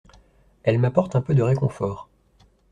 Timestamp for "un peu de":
1.15-1.43